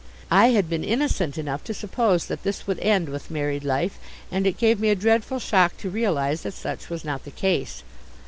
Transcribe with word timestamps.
I 0.31 0.47
had 0.47 0.67
been 0.67 0.83
innocent 0.83 1.37
enough 1.37 1.63
to 1.65 1.75
suppose 1.75 2.25
that 2.25 2.41
this 2.41 2.65
would 2.65 2.79
end 2.79 3.07
with 3.07 3.29
married 3.29 3.63
life, 3.63 3.99
and 4.31 4.47
it 4.47 4.57
gave 4.57 4.79
me 4.79 4.89
a 4.89 4.95
dreadful 4.95 5.37
shock 5.37 5.77
to 5.77 5.91
realize 5.91 6.41
that 6.41 6.55
such 6.55 6.89
was 6.89 7.05
not 7.05 7.23
the 7.23 7.29
case. 7.29 7.83